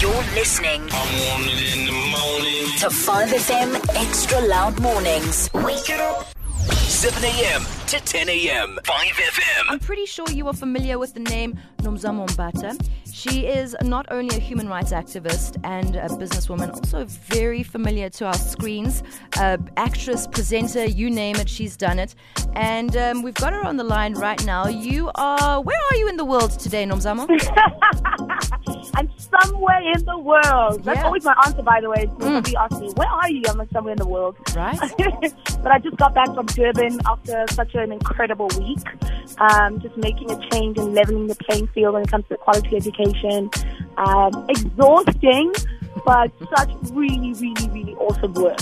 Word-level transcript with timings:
You're 0.00 0.10
listening 0.34 0.80
I 0.92 1.28
want 1.28 1.44
it 1.46 1.76
in 1.76 1.84
the 1.84 1.92
morning. 1.92 2.78
to 2.78 2.86
5FM 2.88 3.96
Extra 3.96 4.40
Loud 4.40 4.80
Mornings. 4.80 5.50
Wake 5.52 5.90
it 5.90 6.00
up. 6.00 6.26
7 6.72 7.22
a.m. 7.24 7.62
to 7.86 8.00
10 8.00 8.28
a.m. 8.30 8.78
5FM. 8.84 9.64
I'm 9.68 9.78
pretty 9.78 10.06
sure 10.06 10.26
you 10.30 10.46
are 10.48 10.52
familiar 10.54 10.98
with 10.98 11.12
the 11.14 11.20
name 11.20 11.58
Nomzamo 11.78 12.26
Mbatha. 12.28 12.78
She 13.12 13.46
is 13.46 13.76
not 13.82 14.06
only 14.10 14.36
a 14.36 14.40
human 14.40 14.68
rights 14.68 14.92
activist 14.92 15.56
and 15.64 15.96
a 15.96 16.08
businesswoman, 16.08 16.70
also 16.74 17.04
very 17.04 17.62
familiar 17.62 18.08
to 18.10 18.26
our 18.26 18.34
screens. 18.34 19.02
Uh, 19.38 19.58
actress, 19.76 20.26
presenter, 20.26 20.84
you 20.86 21.10
name 21.10 21.36
it, 21.36 21.48
she's 21.48 21.76
done 21.76 21.98
it. 21.98 22.14
And 22.54 22.96
um, 22.96 23.22
we've 23.22 23.34
got 23.34 23.52
her 23.52 23.64
on 23.64 23.76
the 23.76 23.84
line 23.84 24.14
right 24.14 24.42
now. 24.44 24.66
You 24.68 25.10
are, 25.14 25.60
where 25.60 25.80
are 25.90 25.96
you 25.96 26.08
in 26.08 26.16
the 26.16 26.24
world 26.24 26.58
today, 26.58 26.84
Nomzamo? 26.84 27.26
I'm 28.94 29.08
somewhere 29.18 29.80
in 29.94 30.04
the 30.04 30.18
world. 30.18 30.84
That's 30.84 30.98
Yeah. 30.98 31.04
always 31.06 31.24
my 31.24 31.34
answer, 31.46 31.62
by 31.62 31.80
the 31.80 31.88
way. 31.90 32.06
When 32.16 32.20
somebody 32.34 32.56
asks 32.56 32.80
me, 32.80 32.90
where 32.96 33.08
are 33.08 33.30
you? 33.30 33.42
I'm 33.48 33.58
like, 33.58 33.70
somewhere 33.70 33.92
in 33.92 33.98
the 33.98 34.08
world. 34.08 34.36
Right. 34.54 34.78
but 35.62 35.72
I 35.72 35.78
just 35.78 35.96
got 35.96 36.14
back 36.14 36.26
from 36.34 36.46
Durban 36.46 37.00
after 37.06 37.44
such 37.50 37.74
an 37.74 37.92
incredible 37.92 38.48
week. 38.58 38.78
Um, 39.38 39.80
just 39.80 39.96
making 39.96 40.30
a 40.30 40.38
change 40.50 40.76
and 40.78 40.94
leveling 40.94 41.26
the 41.28 41.34
playing 41.36 41.68
field 41.68 41.94
when 41.94 42.02
it 42.02 42.10
comes 42.10 42.26
to 42.28 42.36
quality 42.36 42.76
education. 42.76 43.50
Um, 43.96 44.46
exhausting, 44.48 45.52
but 46.04 46.30
such 46.56 46.70
really, 46.92 47.32
really, 47.34 47.68
really 47.70 47.94
awesome 47.94 48.34
work. 48.34 48.58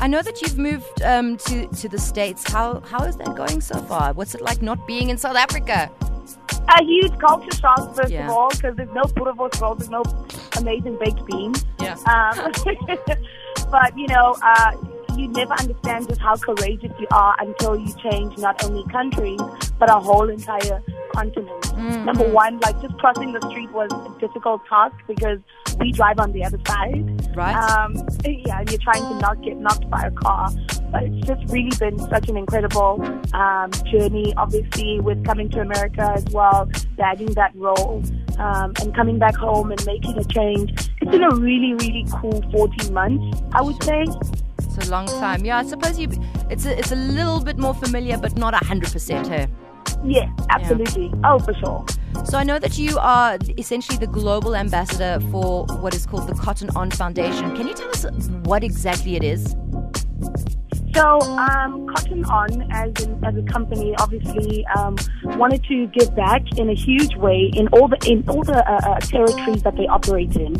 I 0.00 0.06
know 0.08 0.22
that 0.22 0.42
you've 0.42 0.58
moved 0.58 1.02
um, 1.02 1.36
to, 1.38 1.66
to 1.66 1.88
the 1.88 1.98
States. 1.98 2.50
How, 2.50 2.80
how 2.80 3.04
is 3.04 3.16
that 3.16 3.34
going 3.34 3.60
so 3.60 3.78
far? 3.82 4.12
What's 4.12 4.34
it 4.34 4.40
like 4.42 4.62
not 4.62 4.86
being 4.86 5.10
in 5.10 5.16
South 5.18 5.36
Africa? 5.36 5.90
A 6.68 6.82
huge 6.84 7.16
culture 7.18 7.56
shock, 7.56 7.94
first 7.94 8.10
Yeah. 8.12 8.26
of 8.26 8.32
all, 8.32 8.50
because 8.50 8.76
there's 8.76 8.90
no 8.92 9.02
boerewors 9.04 9.60
rolls, 9.60 9.78
there's 9.78 9.90
no 9.90 10.02
amazing 10.58 10.98
baked 10.98 11.24
beans. 11.26 11.64
Yeah. 11.80 11.96
Um, 12.06 12.52
but 13.70 13.96
you 13.96 14.06
know, 14.08 14.36
uh, 14.42 14.72
you 15.16 15.28
never 15.28 15.54
understand 15.54 16.08
just 16.08 16.20
how 16.20 16.36
courageous 16.36 16.92
you 16.98 17.06
are 17.10 17.34
until 17.38 17.76
you 17.76 17.92
change 18.10 18.36
not 18.38 18.62
only 18.64 18.84
countries 18.92 19.40
but 19.78 19.88
a 19.90 19.94
whole 19.94 20.28
entire 20.28 20.82
continent. 21.14 21.76
Number 22.04 22.28
one, 22.30 22.58
like 22.60 22.80
just 22.82 22.96
crossing 22.98 23.32
the 23.32 23.40
street 23.50 23.70
was 23.72 23.90
a 23.92 24.20
difficult 24.20 24.60
task 24.68 24.94
because 25.06 25.38
we 25.78 25.92
drive 25.92 26.18
on 26.18 26.32
the 26.32 26.44
other 26.44 26.58
side. 26.66 27.36
Right. 27.36 27.54
Um, 27.54 27.94
yeah, 28.24 28.60
and 28.60 28.70
you're 28.70 28.80
trying 28.80 29.02
to 29.02 29.18
not 29.18 29.40
get 29.42 29.56
knocked 29.58 29.88
by 29.90 30.02
a 30.02 30.10
car. 30.10 30.50
But 30.90 31.04
it's 31.04 31.26
just 31.26 31.52
really 31.52 31.70
been 31.78 31.98
such 31.98 32.28
an 32.28 32.36
incredible 32.36 33.02
um, 33.34 33.70
journey, 33.90 34.32
obviously, 34.36 35.00
with 35.00 35.24
coming 35.24 35.48
to 35.50 35.60
America 35.60 36.12
as 36.16 36.24
well, 36.26 36.68
bagging 36.96 37.32
that 37.34 37.54
role, 37.56 38.02
um, 38.38 38.72
and 38.80 38.94
coming 38.94 39.18
back 39.18 39.36
home 39.36 39.70
and 39.72 39.84
making 39.86 40.16
a 40.18 40.24
change. 40.24 40.70
It's 41.00 41.10
been 41.10 41.24
a 41.24 41.34
really, 41.34 41.74
really 41.74 42.06
cool 42.20 42.42
14 42.52 42.92
months, 42.92 43.42
I 43.52 43.62
would 43.62 43.82
say. 43.82 44.06
It's 44.58 44.88
a 44.88 44.90
long 44.90 45.06
time. 45.06 45.44
Yeah, 45.44 45.58
I 45.58 45.64
suppose 45.64 45.98
you. 45.98 46.08
It's 46.50 46.66
a, 46.66 46.78
it's 46.78 46.92
a 46.92 46.96
little 46.96 47.40
bit 47.40 47.58
more 47.58 47.74
familiar, 47.74 48.16
but 48.18 48.36
not 48.36 48.54
hundred 48.54 48.92
percent. 48.92 49.26
Hey. 49.28 49.48
Yeah, 50.04 50.30
absolutely. 50.50 51.12
Oh, 51.24 51.38
for 51.38 51.54
sure. 51.54 51.84
So 52.24 52.38
I 52.38 52.44
know 52.44 52.58
that 52.58 52.78
you 52.78 52.98
are 52.98 53.38
essentially 53.58 53.98
the 53.98 54.06
global 54.06 54.54
ambassador 54.54 55.24
for 55.30 55.66
what 55.80 55.94
is 55.94 56.06
called 56.06 56.28
the 56.28 56.34
Cotton 56.34 56.70
On 56.76 56.90
Foundation. 56.90 57.54
Can 57.56 57.68
you 57.68 57.74
tell 57.74 57.88
us 57.88 58.06
what 58.44 58.64
exactly 58.64 59.16
it 59.16 59.24
is? 59.24 59.54
So, 60.96 61.20
um, 61.20 61.86
Cotton 61.88 62.24
On, 62.24 62.72
as 62.72 63.04
in, 63.04 63.22
as 63.22 63.36
a 63.36 63.42
company, 63.42 63.94
obviously 63.98 64.64
um, 64.78 64.96
wanted 65.36 65.62
to 65.64 65.86
give 65.88 66.16
back 66.16 66.40
in 66.56 66.70
a 66.70 66.74
huge 66.74 67.14
way 67.16 67.50
in 67.54 67.68
all 67.68 67.86
the 67.86 67.98
in 68.10 68.26
all 68.30 68.42
the 68.42 68.56
uh, 68.56 68.80
uh, 68.82 69.00
territories 69.00 69.62
that 69.62 69.76
they 69.76 69.86
operate 69.88 70.34
in. 70.36 70.56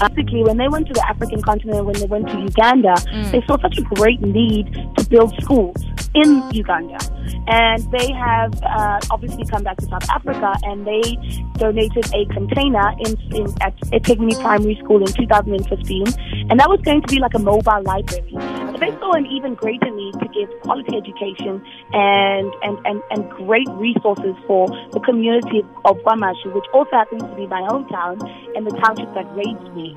Uh, 0.00 0.08
basically, 0.08 0.42
when 0.42 0.56
they 0.56 0.66
went 0.66 0.88
to 0.88 0.92
the 0.92 1.06
African 1.08 1.40
continent, 1.40 1.86
when 1.86 1.94
they 2.00 2.06
went 2.06 2.26
to 2.30 2.36
Uganda, 2.36 2.96
they 3.30 3.40
saw 3.46 3.56
such 3.62 3.78
a 3.78 3.82
great 3.94 4.20
need 4.22 4.72
to 4.98 5.06
build 5.08 5.32
schools 5.40 5.76
in 6.14 6.42
Uganda, 6.50 6.98
and 7.46 7.80
they 7.92 8.10
have 8.10 8.60
uh, 8.64 8.98
obviously 9.12 9.44
come 9.46 9.62
back 9.62 9.76
to 9.76 9.86
South 9.86 10.10
Africa, 10.10 10.52
and 10.64 10.84
they 10.84 11.14
donated 11.58 12.12
a 12.12 12.26
container 12.34 12.90
in, 13.06 13.14
in 13.36 13.46
at 13.62 13.76
Ethekwini 13.94 14.34
Primary 14.40 14.80
School 14.82 14.98
in 14.98 15.12
2015, 15.12 16.06
and 16.50 16.58
that 16.58 16.68
was 16.68 16.80
going 16.82 17.02
to 17.02 17.06
be 17.06 17.20
like 17.20 17.34
a 17.34 17.38
mobile 17.38 17.82
library. 17.84 18.34
They 18.78 18.90
saw 19.00 19.12
an 19.12 19.26
even 19.26 19.54
greater 19.54 19.90
need 19.90 20.14
to 20.20 20.28
give 20.28 20.48
quality 20.60 20.96
education 20.96 21.64
and, 21.92 22.52
and, 22.62 22.78
and, 22.84 23.02
and 23.10 23.30
great 23.30 23.68
resources 23.70 24.36
for 24.46 24.68
the 24.92 25.00
community 25.00 25.62
of 25.84 25.96
KwaMashu, 25.98 26.54
which 26.54 26.66
also 26.74 26.90
happens 26.92 27.22
to 27.22 27.34
be 27.34 27.46
my 27.46 27.62
hometown 27.62 28.20
and 28.54 28.66
the 28.66 28.76
township 28.84 29.12
that 29.14 29.26
raised 29.34 29.74
me. 29.74 29.96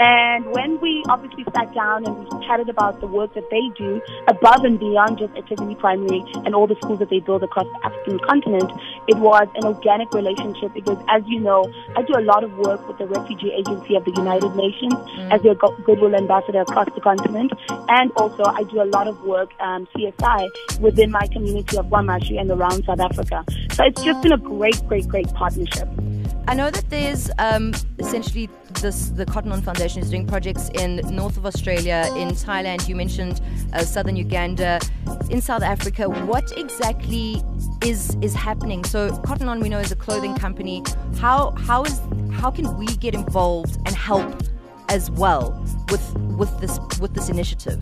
And 0.00 0.46
when 0.52 0.80
we 0.80 1.02
obviously 1.08 1.44
sat 1.54 1.74
down 1.74 2.06
and 2.06 2.16
we 2.18 2.46
chatted 2.46 2.68
about 2.68 3.00
the 3.00 3.08
work 3.08 3.34
that 3.34 3.50
they 3.50 3.68
do 3.76 4.00
above 4.28 4.64
and 4.64 4.78
beyond 4.78 5.18
just 5.18 5.34
Ethekwini 5.34 5.76
Primary 5.76 6.22
and 6.46 6.54
all 6.54 6.68
the 6.68 6.76
schools 6.76 7.00
that 7.00 7.10
they 7.10 7.18
build 7.18 7.42
across 7.42 7.66
the 7.66 7.86
African 7.86 8.18
continent, 8.20 8.70
it 9.08 9.16
was 9.16 9.48
an 9.54 9.64
organic 9.64 10.12
relationship 10.12 10.74
because, 10.74 10.98
as 11.08 11.22
you 11.26 11.40
know, 11.40 11.64
I 11.96 12.02
do 12.02 12.12
a 12.16 12.20
lot 12.20 12.44
of 12.44 12.52
work 12.58 12.86
with 12.86 12.98
the 12.98 13.06
Refugee 13.06 13.50
Agency 13.52 13.96
of 13.96 14.04
the 14.04 14.12
United 14.12 14.54
Nations 14.54 14.94
as 15.32 15.40
their 15.42 15.54
goodwill 15.54 16.14
ambassador 16.14 16.60
across 16.60 16.88
the 16.94 17.00
continent. 17.00 17.52
And 17.88 18.12
also, 18.16 18.44
I 18.44 18.64
do 18.64 18.82
a 18.82 18.88
lot 18.96 19.08
of 19.08 19.20
work, 19.22 19.50
um, 19.60 19.88
CSI, 19.96 20.80
within 20.80 21.10
my 21.10 21.26
community 21.32 21.78
of 21.78 21.86
KwaMashu 21.86 22.38
and 22.38 22.50
around 22.50 22.84
South 22.84 23.00
Africa. 23.00 23.44
So 23.72 23.84
it's 23.84 24.02
just 24.02 24.22
been 24.22 24.32
a 24.32 24.38
great, 24.38 24.86
great, 24.86 25.08
great 25.08 25.28
partnership. 25.34 25.88
I 26.46 26.54
know 26.54 26.70
that 26.70 26.88
there's 26.88 27.30
um, 27.38 27.74
essentially 27.98 28.48
this 28.80 29.08
the 29.10 29.26
Cotton 29.26 29.52
On 29.52 29.60
Foundation 29.60 30.02
is 30.02 30.10
doing 30.10 30.26
projects 30.26 30.70
in 30.70 30.96
north 31.14 31.36
of 31.36 31.44
Australia, 31.44 32.10
in 32.16 32.28
Thailand. 32.30 32.88
You 32.88 32.96
mentioned 32.96 33.40
uh, 33.72 33.82
southern 33.82 34.16
Uganda, 34.16 34.80
in 35.30 35.40
South 35.42 35.62
Africa. 35.62 36.08
What 36.08 36.56
exactly 36.56 37.42
is 37.82 38.16
is 38.22 38.34
happening? 38.34 38.84
So 38.84 39.16
Cotton 39.18 39.48
On, 39.48 39.60
we 39.60 39.68
know, 39.68 39.78
is 39.78 39.92
a 39.92 39.96
clothing 39.96 40.34
company. 40.34 40.82
How 41.18 41.52
how 41.52 41.84
is 41.84 42.00
how 42.32 42.50
can 42.50 42.76
we 42.76 42.86
get 42.86 43.14
involved 43.14 43.76
and 43.86 43.94
help 43.94 44.42
as 44.88 45.10
well 45.10 45.52
with 45.90 46.14
with 46.36 46.60
this 46.60 46.78
with 47.00 47.14
this 47.14 47.28
initiative? 47.28 47.80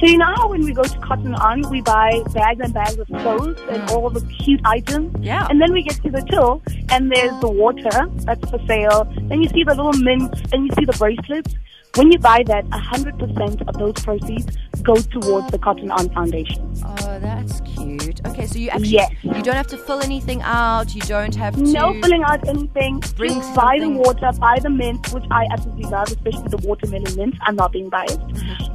So 0.00 0.06
you 0.06 0.16
know 0.16 0.46
when 0.48 0.64
we 0.64 0.72
go 0.72 0.82
to 0.82 0.98
Cotton 1.00 1.34
On, 1.34 1.68
we 1.68 1.82
buy 1.82 2.22
bags 2.32 2.60
and 2.60 2.72
bags 2.72 2.96
of 2.96 3.06
clothes 3.08 3.58
and 3.68 3.82
mm. 3.82 3.90
all 3.90 4.08
the 4.08 4.22
cute 4.42 4.62
items? 4.64 5.14
Yeah. 5.20 5.46
And 5.50 5.60
then 5.60 5.74
we 5.74 5.82
get 5.82 6.02
to 6.02 6.10
the 6.10 6.22
till, 6.22 6.62
and 6.88 7.12
there's 7.12 7.38
the 7.40 7.50
water 7.50 8.08
that's 8.24 8.48
for 8.48 8.58
sale. 8.66 9.04
Then 9.28 9.42
you 9.42 9.48
see 9.50 9.62
the 9.62 9.74
little 9.74 9.92
mints, 9.92 10.40
and 10.52 10.66
you 10.66 10.70
see 10.78 10.86
the 10.86 10.96
bracelets. 10.96 11.54
When 11.96 12.10
you 12.12 12.18
buy 12.18 12.44
that, 12.46 12.64
100% 12.66 13.68
of 13.68 13.74
those 13.76 13.94
proceeds 13.94 14.56
go 14.82 14.94
towards 14.94 15.50
the 15.50 15.58
Cotton 15.58 15.90
On 15.90 16.08
Foundation. 16.10 16.72
Oh, 16.82 17.18
that's 17.18 17.60
cute. 17.60 17.69
Okay, 17.80 18.46
so 18.46 18.58
you 18.58 18.68
actually 18.68 18.88
Yes. 18.88 19.12
you 19.22 19.42
don't 19.42 19.54
have 19.54 19.66
to 19.68 19.78
fill 19.78 20.00
anything 20.00 20.42
out. 20.42 20.94
You 20.94 21.00
don't 21.02 21.34
have 21.34 21.54
to 21.54 21.62
No 21.62 21.92
filling 22.00 22.22
out 22.22 22.46
anything. 22.48 23.02
Bring 23.16 23.34
Just 23.34 23.54
buy 23.54 23.78
the 23.80 23.88
water, 23.88 24.30
buy 24.38 24.58
the 24.60 24.70
mint, 24.70 25.12
which 25.12 25.24
I 25.30 25.46
absolutely 25.50 25.84
love, 25.84 26.08
especially 26.08 26.48
the 26.48 26.58
watermelon 26.58 27.14
mint. 27.16 27.34
I'm 27.42 27.56
not 27.56 27.72
being 27.72 27.88
biased. 27.88 28.20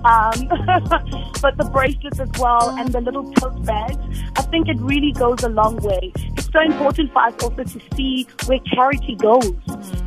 Um, 0.06 0.48
but 1.42 1.58
the 1.58 1.70
bracelets 1.72 2.20
as 2.20 2.30
well 2.40 2.76
and 2.80 2.92
the 2.92 3.02
little 3.02 3.32
tote 3.34 3.64
bags. 3.66 3.98
I 4.36 4.42
think 4.44 4.68
it 4.70 4.78
really 4.80 5.12
goes 5.12 5.44
a 5.44 5.50
long 5.50 5.78
way. 5.78 6.12
So 6.56 6.62
important 6.62 7.12
for 7.12 7.20
us 7.22 7.34
also 7.44 7.64
to 7.66 7.80
see 7.98 8.26
where 8.46 8.60
charity 8.60 9.16
goes. 9.16 9.54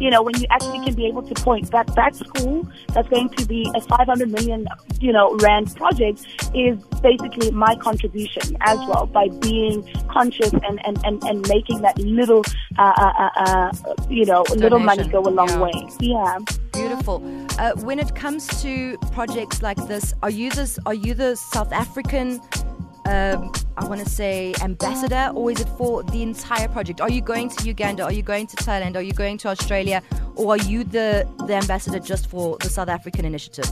You 0.00 0.08
know, 0.08 0.22
when 0.22 0.34
you 0.40 0.46
actually 0.48 0.82
can 0.82 0.94
be 0.94 1.04
able 1.04 1.22
to 1.22 1.34
point 1.34 1.70
that 1.72 1.94
that 1.94 2.16
school 2.16 2.66
that's 2.94 3.06
going 3.08 3.28
to 3.28 3.44
be 3.44 3.70
a 3.74 3.82
500 3.82 4.30
million, 4.30 4.66
you 4.98 5.12
know, 5.12 5.36
rand 5.42 5.76
project 5.76 6.26
is 6.54 6.82
basically 7.02 7.50
my 7.50 7.76
contribution 7.76 8.56
as 8.62 8.78
well 8.88 9.04
by 9.04 9.28
being 9.28 9.86
conscious 10.08 10.50
and, 10.54 10.80
and, 10.86 10.98
and, 11.04 11.22
and 11.24 11.46
making 11.50 11.82
that 11.82 11.98
little, 11.98 12.42
uh, 12.78 12.94
uh, 12.96 13.12
uh, 13.18 13.30
uh, 13.44 13.72
you 14.08 14.24
know, 14.24 14.42
little 14.56 14.78
money 14.78 15.06
go 15.06 15.18
a 15.20 15.28
long 15.28 15.50
Yeah. 15.50 15.60
way. 15.60 15.88
Yeah. 16.00 16.38
Beautiful. 16.72 17.22
Uh, 17.58 17.72
when 17.82 17.98
it 17.98 18.14
comes 18.14 18.46
to 18.62 18.96
projects 19.12 19.60
like 19.60 19.76
this, 19.86 20.14
are 20.22 20.30
you 20.30 20.50
this? 20.52 20.78
Are 20.86 20.94
you 20.94 21.12
the 21.12 21.36
South 21.36 21.72
African? 21.72 22.40
Um, 23.04 23.52
I 23.78 23.84
want 23.84 24.00
to 24.00 24.10
say 24.10 24.54
ambassador, 24.60 25.30
or 25.34 25.52
is 25.52 25.60
it 25.60 25.68
for 25.78 26.02
the 26.02 26.20
entire 26.22 26.66
project? 26.66 27.00
Are 27.00 27.08
you 27.08 27.20
going 27.20 27.48
to 27.50 27.64
Uganda? 27.64 28.02
Are 28.02 28.12
you 28.12 28.22
going 28.22 28.48
to 28.48 28.56
Thailand? 28.56 28.96
Are 28.96 29.02
you 29.02 29.12
going 29.12 29.38
to 29.38 29.48
Australia? 29.48 30.02
Or 30.34 30.54
are 30.54 30.56
you 30.58 30.82
the 30.82 31.28
the 31.46 31.54
ambassador 31.54 32.00
just 32.00 32.28
for 32.28 32.58
the 32.58 32.68
South 32.68 32.88
African 32.88 33.24
initiative? 33.24 33.70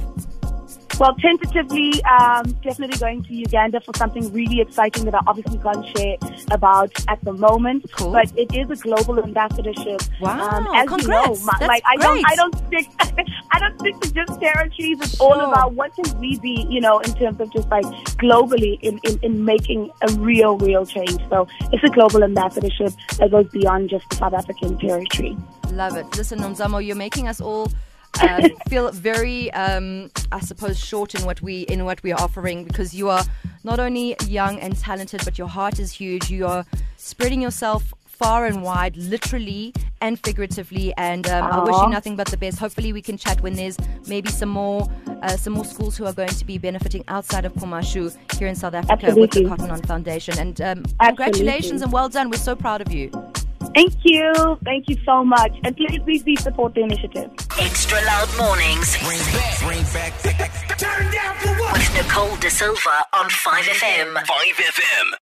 Well, 0.99 1.15
tentatively, 1.17 2.03
um, 2.05 2.53
definitely 2.63 2.97
going 2.97 3.23
to 3.25 3.35
Uganda 3.35 3.81
for 3.83 3.93
something 3.97 4.33
really 4.33 4.63
exciting 4.63 5.05
that 5.05 5.15
I 5.15 5.21
obviously 5.27 5.59
can't 5.59 5.87
share 5.97 6.17
about 6.51 6.91
at 7.07 7.23
the 7.23 7.35
moment. 7.35 7.85
Cool. 7.93 8.13
But 8.13 8.33
it 8.37 8.55
is 8.55 8.71
a 8.71 8.83
global 8.83 9.23
ambassadorship. 9.23 10.01
Wow, 10.23 10.41
Um, 10.49 10.67
as 10.75 10.85
you 10.85 10.91
know, 10.91 10.97
congrats. 10.97 11.45
my- 11.45 11.67
like 11.67 11.83
I 11.85 11.97
don't, 11.97 12.15
great. 12.15 12.25
I 12.27 12.35
don't 12.37 12.57
stick, 12.67 12.87
I 13.53 13.59
don't 13.59 13.79
stick 13.81 14.01
to 14.01 14.13
just 14.15 14.41
territories. 14.41 14.99
It's 15.03 15.21
all 15.21 15.39
about 15.39 15.75
what 15.75 15.95
can 15.95 16.19
we 16.19 16.39
be, 16.39 16.67
you 16.71 16.81
know, 16.81 16.99
in 17.01 17.13
terms 17.13 17.41
of 17.43 17.53
just 17.53 17.69
like 17.69 17.85
globally 18.17 18.79
in, 18.81 18.99
in, 19.05 19.19
in 19.23 19.45
making 19.45 19.91
a 20.01 20.11
real, 20.15 20.57
real 20.57 20.87
change. 20.87 21.19
So 21.29 21.47
it's 21.73 21.85
a 21.85 21.89
global 21.91 22.25
ambassadorship 22.25 22.93
that 23.19 23.31
goes 23.31 23.49
beyond 23.51 23.91
just 23.91 24.09
the 24.09 24.17
South 24.17 24.33
African 24.33 24.79
territory. 24.79 25.37
Love 25.73 25.97
it. 25.99 26.07
Listen, 26.17 26.39
Nomzamo, 26.39 26.83
you're 26.83 26.97
making 26.97 27.29
us 27.29 27.39
all 27.39 27.71
um, 28.23 28.51
feel 28.69 28.91
very, 28.93 29.53
um, 29.53 30.11
I 30.33 30.41
suppose, 30.41 30.79
short 30.79 31.15
in 31.15 31.25
what 31.25 31.41
we 31.43 31.63
in 31.63 31.85
what 31.85 32.03
we 32.03 32.13
are 32.13 32.21
offering 32.21 32.65
because 32.65 32.95
you 32.95 33.09
are 33.09 33.25
not 33.65 33.79
only 33.81 34.17
young 34.27 34.59
and 34.61 34.77
talented, 34.77 35.25
but 35.25 35.39
your 35.39 35.49
heart 35.49 35.79
is 35.79 35.93
huge. 35.93 36.31
You 36.31 36.47
are 36.47 36.65
spreading 36.97 37.41
yourself 37.41 37.93
far 38.17 38.47
and 38.47 38.63
wide, 38.63 38.97
literally 38.97 39.75
and 40.01 40.19
figuratively. 40.21 40.95
And 40.97 41.29
um, 41.29 41.45
I 41.45 41.63
wish 41.63 41.77
you 41.77 41.89
nothing 41.89 42.17
but 42.17 42.29
the 42.29 42.37
best. 42.37 42.59
Hopefully, 42.59 42.93
we 42.93 43.03
can 43.03 43.17
chat 43.17 43.41
when 43.43 43.55
there's 43.55 43.77
maybe 44.07 44.31
some 44.31 44.49
more 44.49 44.89
uh, 45.23 45.37
some 45.37 45.53
more 45.53 45.65
schools 45.65 45.97
who 45.97 46.07
are 46.07 46.13
going 46.13 46.29
to 46.29 46.45
be 46.45 46.59
benefiting 46.59 47.05
outside 47.09 47.45
of 47.45 47.53
KwaMashu 47.55 48.17
here 48.39 48.49
in 48.49 48.55
South 48.55 48.75
Africa 48.75 49.15
with 49.15 49.31
the 49.33 49.47
Cotton 49.47 49.71
On 49.71 49.83
Foundation. 49.83 50.39
And 50.39 50.61
um, 50.61 50.85
congratulations 51.01 51.83
and 51.83 51.93
well 51.93 52.09
done. 52.09 52.31
We're 52.31 52.39
so 52.39 52.57
proud 52.57 52.81
of 52.81 52.93
you. 52.93 53.11
Thank 53.75 53.95
you. 54.05 54.59
Thank 54.65 54.89
you 54.89 54.97
so 55.05 55.25
much. 55.25 55.53
And 55.65 55.77
please, 55.77 56.01
please, 56.03 56.23
please 56.23 56.43
support 56.43 56.75
the 56.75 56.83
initiative. 56.83 57.31
Extra 57.59 57.99
loud 58.05 58.29
mornings 58.37 58.97
Bring 58.99 59.19
back, 59.33 59.59
bring 59.61 59.83
back. 59.95 60.79
Turn 60.79 61.11
down 61.11 61.37
for 61.37 61.49
what? 61.61 61.73
with 61.73 61.95
Nicole 61.95 62.37
De 62.37 62.51
Silva 62.51 63.07
on 63.15 63.31
5FM. 63.31 64.15
5FM. 64.15 65.17